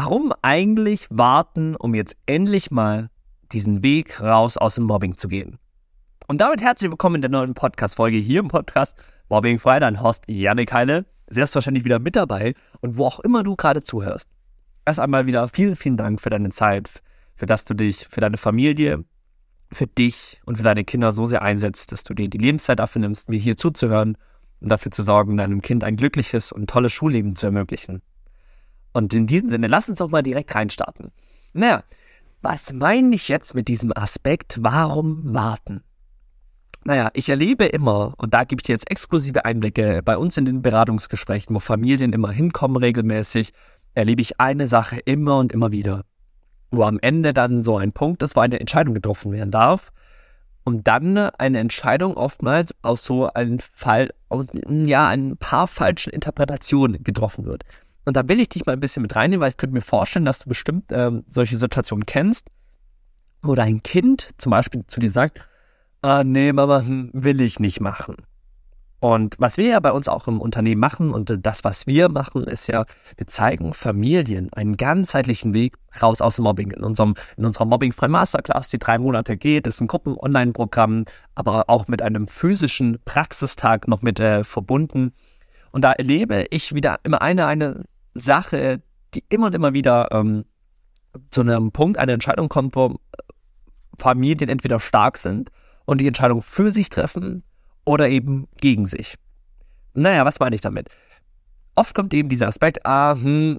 [0.00, 3.10] warum eigentlich warten, um jetzt endlich mal
[3.50, 5.58] diesen Weg raus aus dem Mobbing zu gehen?
[6.28, 8.96] Und damit herzlich willkommen in der neuen Podcast-Folge hier im Podcast
[9.28, 9.80] Mobbing frei.
[9.80, 14.30] Dein Host Janik Heine, selbstverständlich wieder mit dabei und wo auch immer du gerade zuhörst.
[14.86, 17.02] Erst einmal wieder vielen, vielen Dank für deine Zeit,
[17.34, 19.04] für dass du dich für deine Familie,
[19.72, 23.00] für dich und für deine Kinder so sehr einsetzt, dass du dir die Lebenszeit dafür
[23.00, 24.16] nimmst, mir hier zuzuhören
[24.60, 28.00] und dafür zu sorgen, deinem Kind ein glückliches und tolles Schulleben zu ermöglichen.
[28.92, 31.12] Und in diesem Sinne, lass uns doch mal direkt reinstarten.
[31.52, 31.82] Naja,
[32.40, 35.82] was meine ich jetzt mit diesem Aspekt, warum warten?
[36.84, 40.44] Naja, ich erlebe immer, und da gebe ich dir jetzt exklusive Einblicke, bei uns in
[40.44, 43.52] den Beratungsgesprächen, wo Familien immer hinkommen regelmäßig,
[43.94, 46.04] erlebe ich eine Sache immer und immer wieder.
[46.70, 49.90] Wo am Ende dann so ein Punkt ist, wo eine Entscheidung getroffen werden darf.
[50.64, 57.02] Und dann eine Entscheidung oftmals aus so einem Fall, aus, ja, ein paar falschen Interpretationen
[57.02, 57.64] getroffen wird.
[58.08, 60.24] Und da will ich dich mal ein bisschen mit reinnehmen, weil ich könnte mir vorstellen,
[60.24, 62.48] dass du bestimmt ähm, solche Situationen kennst,
[63.42, 65.46] wo dein Kind zum Beispiel zu dir sagt,
[66.00, 68.16] ah, nee, Mama, hm, will ich nicht machen.
[69.00, 72.44] Und was wir ja bei uns auch im Unternehmen machen und das, was wir machen,
[72.44, 72.86] ist ja,
[73.18, 76.70] wir zeigen Familien einen ganzheitlichen Weg raus aus dem Mobbing.
[76.70, 81.04] In, unserem, in unserer Mobbing-Frei Masterclass, die drei Monate geht, ist ein Gruppen-Online-Programm,
[81.34, 85.12] aber auch mit einem physischen Praxistag noch mit äh, verbunden.
[85.72, 87.84] Und da erlebe ich wieder immer eine, eine
[88.18, 88.82] Sache,
[89.14, 90.44] die immer und immer wieder ähm,
[91.30, 92.96] zu einem Punkt, eine Entscheidung kommt, wo
[93.98, 95.50] Familien entweder stark sind
[95.84, 97.42] und die Entscheidung für sich treffen
[97.84, 99.16] oder eben gegen sich.
[99.94, 100.88] Naja, was meine ich damit?
[101.74, 103.58] Oft kommt eben dieser Aspekt, ah, hm,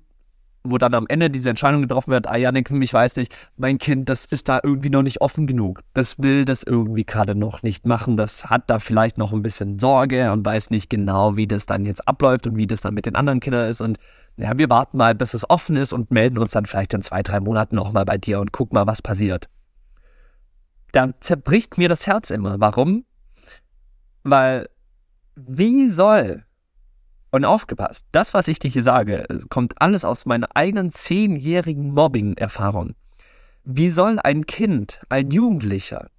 [0.63, 4.09] wo dann am Ende diese Entscheidung getroffen wird, ah Janik, ich weiß nicht, mein Kind,
[4.09, 5.81] das ist da irgendwie noch nicht offen genug.
[5.93, 8.17] Das will das irgendwie gerade noch nicht machen.
[8.17, 11.85] Das hat da vielleicht noch ein bisschen Sorge und weiß nicht genau, wie das dann
[11.85, 13.81] jetzt abläuft und wie das dann mit den anderen Kindern ist.
[13.81, 13.97] Und
[14.39, 17.23] ja, wir warten mal, bis es offen ist und melden uns dann vielleicht in zwei,
[17.23, 19.49] drei Monaten nochmal bei dir und gucken mal, was passiert.
[20.93, 22.59] Da zerbricht mir das Herz immer.
[22.59, 23.03] Warum?
[24.23, 24.69] Weil,
[25.35, 26.45] wie soll
[27.31, 32.95] und aufgepasst, das, was ich dir hier sage, kommt alles aus meiner eigenen zehnjährigen Mobbing-Erfahrung.
[33.65, 36.09] Wie soll ein Kind, ein Jugendlicher,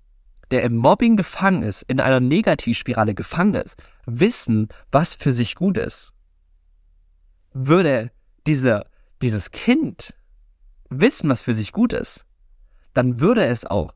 [0.51, 5.79] der im Mobbing gefangen ist, in einer Negativspirale gefangen ist, wissen, was für sich gut
[5.79, 6.13] ist?
[7.53, 8.11] Würde
[8.47, 8.87] dieser,
[9.23, 10.15] dieses Kind
[10.89, 12.25] wissen, was für sich gut ist,
[12.95, 13.93] dann würde es auch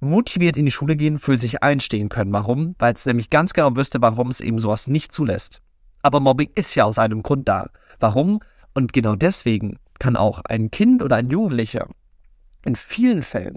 [0.00, 2.32] motiviert in die Schule gehen, für sich einstehen können.
[2.32, 2.74] Warum?
[2.78, 5.60] Weil es nämlich ganz genau wüsste, warum es eben sowas nicht zulässt.
[6.02, 7.70] Aber Mobbing ist ja aus einem Grund da.
[7.98, 8.40] Warum?
[8.74, 11.88] Und genau deswegen kann auch ein Kind oder ein Jugendlicher
[12.64, 13.56] in vielen Fällen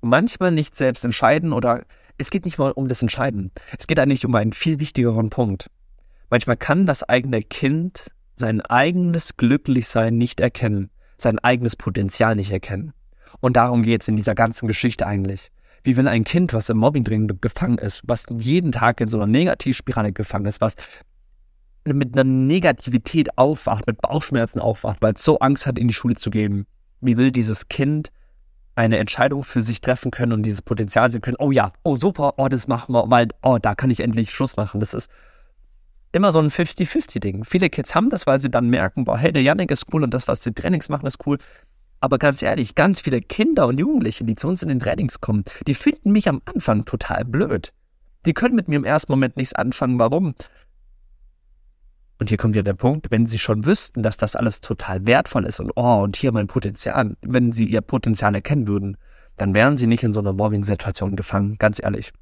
[0.00, 1.84] manchmal nicht selbst entscheiden oder
[2.18, 3.50] es geht nicht mal um das Entscheiden.
[3.78, 5.70] Es geht eigentlich um einen viel wichtigeren Punkt.
[6.30, 8.06] Manchmal kann das eigene Kind
[8.38, 12.92] sein eigenes Glücklichsein nicht erkennen, sein eigenes Potenzial nicht erkennen.
[13.40, 15.50] Und darum geht es in dieser ganzen Geschichte eigentlich.
[15.84, 19.16] Wie wenn ein Kind, was im Mobbing drin gefangen ist, was jeden Tag in so
[19.18, 20.74] einer Negativspirale gefangen ist, was
[21.84, 26.16] mit einer Negativität aufwacht, mit Bauchschmerzen aufwacht, weil es so Angst hat, in die Schule
[26.16, 26.66] zu gehen.
[27.00, 28.10] Wie will dieses Kind
[28.74, 31.36] eine Entscheidung für sich treffen können und dieses Potenzial sehen können?
[31.38, 34.56] Oh ja, oh super, oh das machen wir, weil, oh da kann ich endlich Schluss
[34.56, 34.80] machen.
[34.80, 35.08] Das ist
[36.12, 37.44] immer so ein 50-50-Ding.
[37.44, 40.14] Viele Kids haben das, weil sie dann merken, boah, hey, der Janik ist cool und
[40.14, 41.38] das, was die Trainings machen, ist cool.
[42.00, 45.44] Aber ganz ehrlich, ganz viele Kinder und Jugendliche, die zu uns in den Trainings kommen,
[45.66, 47.72] die finden mich am Anfang total blöd.
[48.24, 49.98] Die können mit mir im ersten Moment nichts anfangen.
[49.98, 50.34] Warum?
[52.20, 55.44] Und hier kommt ja der Punkt, wenn sie schon wüssten, dass das alles total wertvoll
[55.44, 58.96] ist und oh, und hier mein Potenzial, wenn sie ihr Potenzial erkennen würden,
[59.36, 62.12] dann wären sie nicht in so einer Mobbing-Situation gefangen, ganz ehrlich.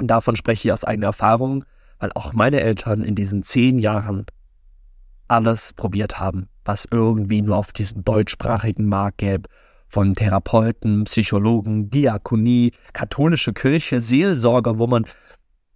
[0.00, 1.64] Und davon spreche ich aus eigener Erfahrung,
[2.02, 4.26] weil auch meine Eltern in diesen zehn Jahren
[5.28, 9.48] alles probiert haben, was irgendwie nur auf diesem deutschsprachigen Markt gäbe.
[9.86, 15.06] Von Therapeuten, Psychologen, Diakonie, katholische Kirche, Seelsorger, wo man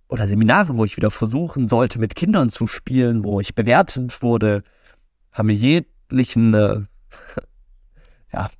[0.09, 4.65] oder Seminare, wo ich wieder versuchen sollte, mit Kindern zu spielen, wo ich bewertet wurde,
[5.31, 6.81] haben mir jeglichen, äh,
[8.33, 8.51] ja,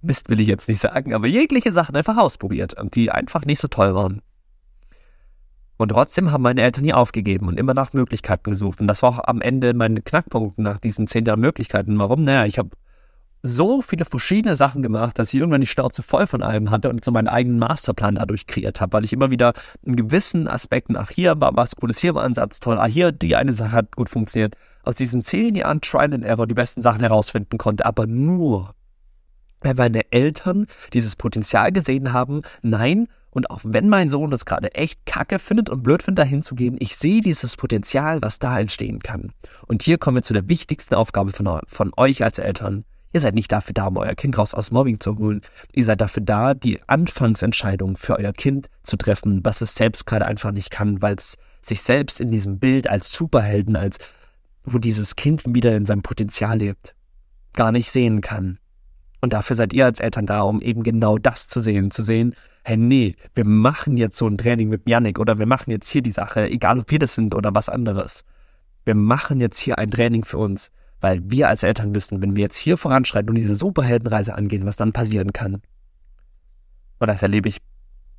[0.00, 3.68] Mist will ich jetzt nicht sagen, aber jegliche Sachen einfach ausprobiert, die einfach nicht so
[3.68, 4.22] toll waren.
[5.78, 8.80] Und trotzdem haben meine Eltern nie aufgegeben und immer nach Möglichkeiten gesucht.
[8.80, 11.98] Und das war auch am Ende mein Knackpunkt nach diesen zehn Jahren Möglichkeiten.
[11.98, 12.24] Warum?
[12.24, 12.70] Naja, ich habe
[13.42, 17.04] so viele verschiedene Sachen gemacht, dass ich irgendwann die Schnauze voll von allem hatte und
[17.04, 19.52] so meinen eigenen Masterplan dadurch kreiert habe, weil ich immer wieder
[19.82, 23.12] in gewissen Aspekten, ach hier war was Cooles, hier war ein Satz toll, ah hier
[23.12, 26.82] die eine Sache hat gut funktioniert, aus diesen zehn Jahren Trial and Error die besten
[26.82, 28.74] Sachen herausfinden konnte, aber nur,
[29.60, 33.06] weil meine Eltern dieses Potenzial gesehen haben, nein,
[33.38, 36.54] und auch wenn mein Sohn das gerade echt kacke findet und blöd findet, dahin zu
[36.54, 39.32] gehen, ich sehe dieses Potenzial, was da entstehen kann.
[39.66, 43.34] Und hier kommen wir zu der wichtigsten Aufgabe von, von euch als Eltern Ihr seid
[43.34, 45.40] nicht dafür da, um euer Kind raus aus Mobbing zu holen.
[45.72, 50.26] Ihr seid dafür da, die Anfangsentscheidung für euer Kind zu treffen, was es selbst gerade
[50.26, 53.98] einfach nicht kann, weil es sich selbst in diesem Bild als Superhelden, als
[54.64, 56.94] wo dieses Kind wieder in seinem Potenzial lebt,
[57.54, 58.58] gar nicht sehen kann.
[59.20, 62.34] Und dafür seid ihr als Eltern da, um eben genau das zu sehen, zu sehen,
[62.64, 66.02] hey, nee, wir machen jetzt so ein Training mit Yannick oder wir machen jetzt hier
[66.02, 68.24] die Sache, egal ob wir das sind oder was anderes.
[68.84, 70.70] Wir machen jetzt hier ein Training für uns
[71.00, 74.76] weil wir als Eltern wissen, wenn wir jetzt hier voranschreiten und diese Superheldenreise angehen, was
[74.76, 75.62] dann passieren kann.
[76.98, 77.58] Und das erlebe ich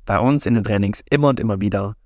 [0.06, 1.96] bei uns in den Trainings immer und immer wieder.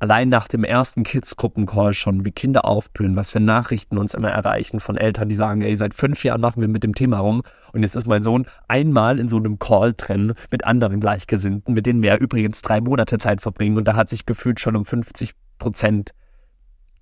[0.00, 4.78] Allein nach dem ersten Kids-Gruppencall schon, wie Kinder aufblühen, was für Nachrichten uns immer erreichen
[4.78, 7.42] von Eltern, die sagen, ey, seit fünf Jahren machen wir mit dem Thema rum
[7.72, 11.86] und jetzt ist mein Sohn einmal in so einem Call drin mit anderen Gleichgesinnten, mit
[11.86, 15.34] denen wir übrigens drei Monate Zeit verbringen und da hat sich gefühlt schon um 50
[15.58, 16.14] Prozent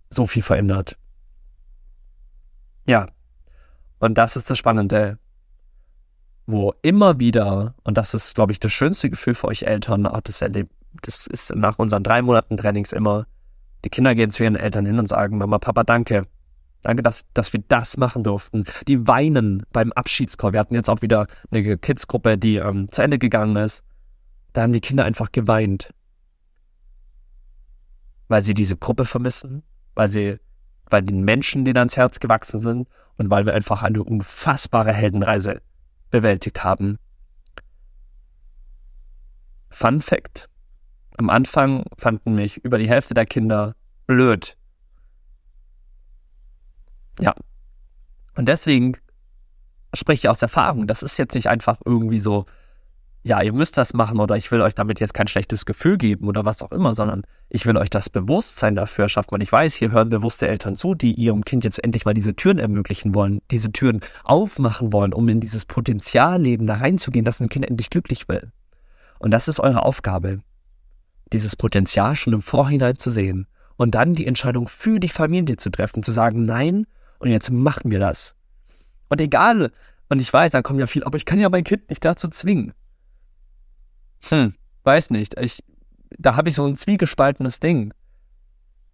[0.08, 0.96] so viel verändert.
[2.86, 3.08] Ja.
[3.98, 5.18] Und das ist das Spannende,
[6.46, 10.20] wo immer wieder, und das ist, glaube ich, das schönste Gefühl für euch Eltern, auch
[10.20, 10.72] das erlebt,
[11.02, 13.26] das ist nach unseren drei Monaten Trainings immer,
[13.84, 16.26] die Kinder gehen zu ihren Eltern hin und sagen, Mama, Papa, danke.
[16.82, 18.64] Danke, dass, dass wir das machen durften.
[18.86, 20.52] Die weinen beim Abschiedscall.
[20.52, 23.82] Wir hatten jetzt auch wieder eine Kids-Gruppe, die ähm, zu Ende gegangen ist.
[24.52, 25.92] Da haben die Kinder einfach geweint.
[28.28, 29.62] Weil sie diese Gruppe vermissen,
[29.94, 30.38] weil sie
[30.88, 35.60] weil den Menschen denen ans Herz gewachsen sind und weil wir einfach eine unfassbare Heldenreise
[36.10, 36.98] bewältigt haben.
[39.70, 40.48] Fun Fact.
[41.18, 43.74] Am Anfang fanden mich über die Hälfte der Kinder
[44.06, 44.56] blöd.
[47.20, 47.34] Ja.
[48.34, 48.96] Und deswegen
[49.94, 50.86] spreche ich aus Erfahrung.
[50.86, 52.44] Das ist jetzt nicht einfach irgendwie so,
[53.22, 56.28] ja, ihr müsst das machen oder ich will euch damit jetzt kein schlechtes Gefühl geben
[56.28, 59.34] oder was auch immer, sondern ich will euch das Bewusstsein dafür schaffen.
[59.34, 62.36] Und ich weiß, hier hören bewusste Eltern zu, die ihrem Kind jetzt endlich mal diese
[62.36, 67.48] Türen ermöglichen wollen, diese Türen aufmachen wollen, um in dieses Potenzialleben da reinzugehen, dass ein
[67.48, 68.52] Kind endlich glücklich will.
[69.18, 70.40] Und das ist eure Aufgabe,
[71.32, 73.46] dieses Potenzial schon im Vorhinein zu sehen
[73.76, 76.86] und dann die Entscheidung für die Familie zu treffen, zu sagen, nein,
[77.18, 78.34] und jetzt machen wir das.
[79.08, 79.70] Und egal,
[80.08, 82.28] und ich weiß, dann kommen ja viel, aber ich kann ja mein Kind nicht dazu
[82.28, 82.72] zwingen.
[84.28, 85.38] Hm, weiß nicht.
[85.38, 85.62] Ich,
[86.18, 87.92] da habe ich so ein zwiegespaltenes Ding.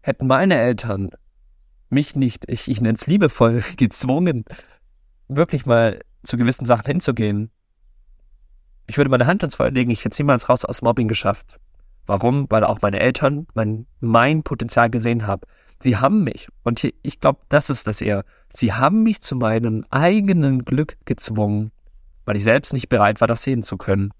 [0.00, 1.10] Hätten meine Eltern
[1.90, 4.44] mich nicht, ich, ich nenne es liebevoll, gezwungen,
[5.28, 7.50] wirklich mal zu gewissen Sachen hinzugehen.
[8.86, 11.58] Ich würde meine Hand ins Feuer legen, ich hätte niemals raus aus Mobbing geschafft.
[12.06, 12.46] Warum?
[12.50, 15.42] Weil auch meine Eltern mein, mein Potenzial gesehen haben.
[15.80, 19.84] Sie haben mich, und ich glaube, das ist das eher, sie haben mich zu meinem
[19.90, 21.72] eigenen Glück gezwungen,
[22.24, 24.12] weil ich selbst nicht bereit war, das sehen zu können.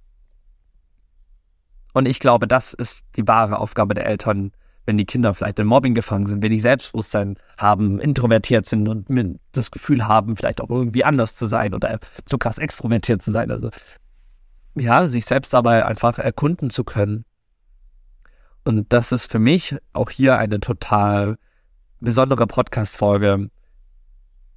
[1.93, 4.53] Und ich glaube, das ist die wahre Aufgabe der Eltern,
[4.87, 9.07] wenn die Kinder vielleicht in Mobbing gefangen sind, wenn die Selbstbewusstsein haben, introvertiert sind und
[9.53, 13.51] das Gefühl haben, vielleicht auch irgendwie anders zu sein oder zu krass extrovertiert zu sein.
[13.51, 13.71] Also
[14.75, 17.25] ja, sich selbst dabei einfach erkunden zu können.
[18.65, 21.37] Und das ist für mich auch hier eine total
[22.01, 23.51] besondere Podcast-Folge,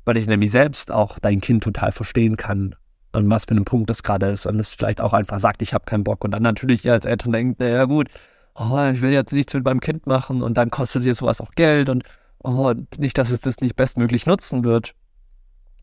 [0.04, 2.76] weil ich nämlich selbst auch dein Kind total verstehen kann
[3.14, 5.74] und was für ein Punkt das gerade ist und es vielleicht auch einfach sagt, ich
[5.74, 8.10] habe keinen Bock und dann natürlich ihr als Eltern denkt, naja gut,
[8.56, 11.52] oh, ich will jetzt nichts mit meinem Kind machen und dann kostet dir sowas auch
[11.52, 12.04] Geld und
[12.44, 14.94] oh, nicht, dass es das nicht bestmöglich nutzen wird.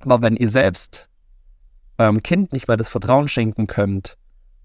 [0.01, 1.09] Aber wenn ihr selbst
[1.99, 4.17] eurem Kind nicht mal das Vertrauen schenken könnt,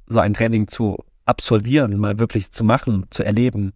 [0.08, 3.74] so ein Training zu absolvieren, mal wirklich zu machen, zu erleben,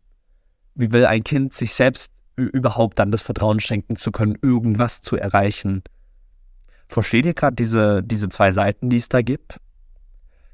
[0.75, 5.17] wie will ein Kind sich selbst überhaupt dann das Vertrauen schenken zu können, irgendwas zu
[5.17, 5.84] erreichen?
[6.88, 9.60] Versteht ihr gerade diese, diese zwei Seiten, die es da gibt?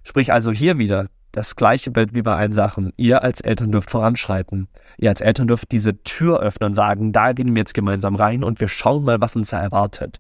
[0.03, 2.93] Sprich also hier wieder das gleiche Bild wie bei allen Sachen.
[2.97, 4.67] Ihr als Eltern dürft voranschreiten.
[4.97, 8.43] Ihr als Eltern dürft diese Tür öffnen und sagen, da gehen wir jetzt gemeinsam rein
[8.43, 10.19] und wir schauen mal, was uns da erwartet.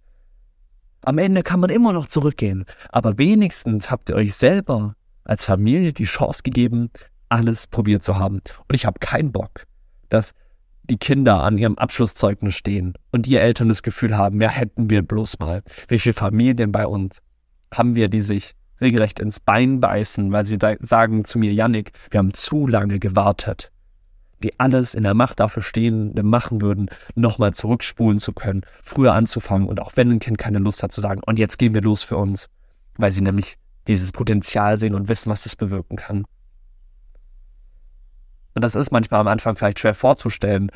[1.01, 4.96] Am Ende kann man immer noch zurückgehen, aber wenigstens habt ihr euch selber
[5.27, 6.89] als Familie die Chance gegeben,
[7.29, 8.35] alles probiert zu haben.
[8.67, 9.65] Und ich habe keinen Bock,
[10.09, 10.33] dass
[10.89, 15.01] die Kinder an ihrem Abschlusszeugnis stehen und die Eltern das Gefühl haben, ja, hätten wir
[15.01, 15.61] bloß mal.
[15.89, 17.21] Wie viele Familien bei uns
[17.73, 22.19] haben wir, die sich regelrecht ins Bein beißen, weil sie sagen zu mir, Yannick, wir
[22.19, 23.71] haben zu lange gewartet.
[24.43, 29.67] Die alles in der Macht dafür Stehende machen würden, nochmal zurückspulen zu können, früher anzufangen
[29.67, 32.03] und auch wenn ein Kind keine Lust hat zu sagen, und jetzt gehen wir los
[32.03, 32.47] für uns,
[32.97, 36.25] weil sie nämlich dieses Potenzial sehen und wissen, was das bewirken kann.
[38.53, 40.71] Und das ist manchmal am Anfang vielleicht schwer vorzustellen,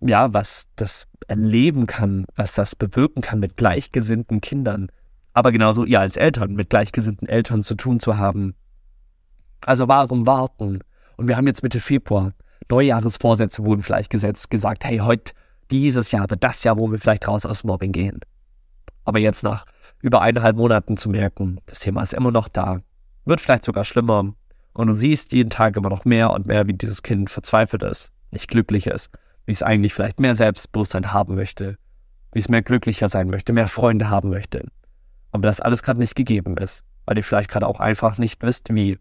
[0.00, 4.90] ja, was das erleben kann, was das bewirken kann mit gleichgesinnten Kindern.
[5.32, 8.54] Aber genauso ihr als Eltern mit gleichgesinnten Eltern zu tun zu haben.
[9.60, 10.80] Also warum warten?
[11.16, 12.32] Und wir haben jetzt Mitte Februar.
[12.70, 15.32] Neujahresvorsätze wurden vielleicht gesetzt, gesagt, hey, heute,
[15.70, 18.20] dieses Jahr wird das Jahr, wo wir vielleicht raus aus Mobbing gehen.
[19.04, 19.64] Aber jetzt nach
[20.04, 22.82] über eineinhalb Monaten zu merken, das Thema ist immer noch da,
[23.24, 24.34] wird vielleicht sogar schlimmer.
[24.74, 28.12] Und du siehst jeden Tag immer noch mehr und mehr, wie dieses Kind verzweifelt ist,
[28.30, 29.10] nicht glücklich ist,
[29.46, 31.78] wie es eigentlich vielleicht mehr Selbstbewusstsein haben möchte,
[32.32, 34.66] wie es mehr glücklicher sein möchte, mehr Freunde haben möchte.
[35.32, 38.74] Aber das alles gerade nicht gegeben ist, weil ihr vielleicht gerade auch einfach nicht wisst,
[38.74, 38.98] wie.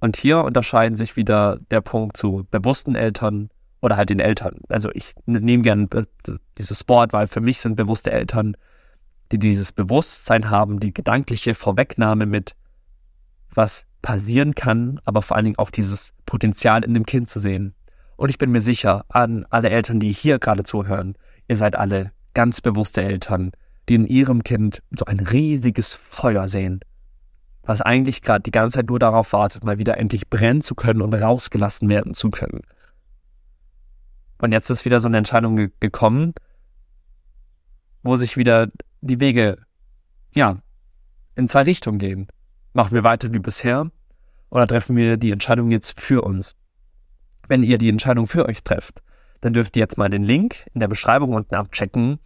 [0.00, 3.48] Und hier unterscheiden sich wieder der Punkt zu bewussten Eltern
[3.80, 4.58] oder halt den Eltern.
[4.68, 5.88] Also ich nehme gern
[6.58, 8.56] dieses Wort, weil für mich sind bewusste Eltern,
[9.32, 12.54] die dieses Bewusstsein haben, die gedankliche Vorwegnahme mit,
[13.50, 17.74] was passieren kann, aber vor allen Dingen auch dieses Potenzial in dem Kind zu sehen.
[18.16, 21.14] Und ich bin mir sicher, an alle Eltern, die hier gerade zuhören,
[21.48, 23.52] ihr seid alle ganz bewusste Eltern,
[23.88, 26.80] die in ihrem Kind so ein riesiges Feuer sehen,
[27.62, 31.02] was eigentlich gerade die ganze Zeit nur darauf wartet, mal wieder endlich brennen zu können
[31.02, 32.60] und rausgelassen werden zu können.
[34.38, 36.34] Und jetzt ist wieder so eine Entscheidung ge gekommen,
[38.02, 38.68] wo sich wieder
[39.04, 39.58] die Wege,
[40.34, 40.58] ja,
[41.36, 42.28] in zwei Richtungen gehen.
[42.72, 43.90] Machen wir weiter wie bisher
[44.50, 46.56] oder treffen wir die Entscheidung jetzt für uns?
[47.46, 49.02] Wenn ihr die Entscheidung für euch trefft,
[49.40, 52.18] dann dürft ihr jetzt mal den Link in der Beschreibung unten abchecken,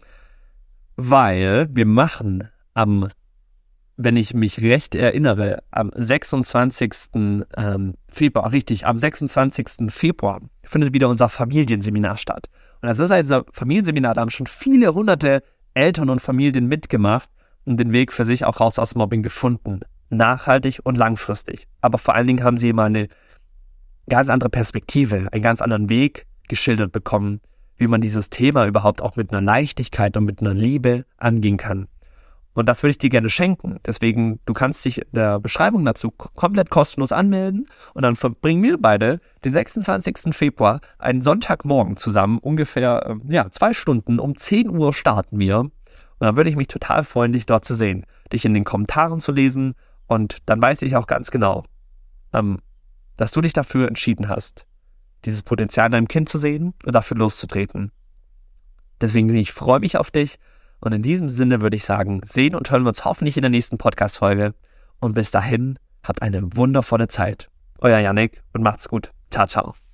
[0.97, 3.08] weil wir machen am,
[3.97, 7.11] wenn ich mich recht erinnere, am 26.
[7.56, 9.90] Ähm, Februar, richtig, am 26.
[9.90, 12.49] Februar findet wieder unser Familienseminar statt.
[12.80, 15.42] Und das ist ein Familienseminar, da haben schon viele hunderte
[15.78, 17.30] Eltern und Familien mitgemacht
[17.64, 19.80] und den Weg für sich auch raus aus Mobbing gefunden
[20.11, 21.66] nachhaltig und langfristig.
[21.80, 23.08] Aber vor allen Dingen haben sie immer eine
[24.08, 27.40] ganz andere Perspektive, einen ganz anderen Weg geschildert bekommen,
[27.76, 31.88] wie man dieses Thema überhaupt auch mit einer Leichtigkeit und mit einer Liebe angehen kann.
[32.59, 33.79] Und das würde ich dir gerne schenken.
[33.87, 38.79] Deswegen, du kannst dich in der Beschreibung dazu komplett kostenlos anmelden und dann verbringen wir
[38.83, 40.35] beide den 26.
[40.35, 44.19] Februar einen Sonntagmorgen zusammen, ungefähr ähm, ja, zwei Stunden.
[44.19, 45.61] Um 10 Uhr starten wir.
[45.61, 45.71] Und
[46.19, 49.31] dann würde ich mich total freuen, dich dort zu sehen, dich in den Kommentaren zu
[49.31, 49.75] lesen
[50.09, 51.62] und dann weiß ich auch ganz genau,
[52.33, 52.59] ähm,
[53.17, 54.67] dass du dich dafür entschieden hast,
[55.27, 57.93] dieses Potenzial in deinem Kind zu sehen und dafür loszutreten.
[59.00, 60.41] Deswegen ich freue mich auf dich
[60.80, 63.50] und in diesem Sinne würde ich sagen, sehen und hören wir uns hoffentlich in der
[63.50, 64.54] nächsten Podcast-Folge
[65.00, 67.49] und bis dahin habt eine wundervolle Zeit.
[67.78, 69.12] Euer Yannick und macht's gut.
[69.30, 69.88] Ciao, ciao.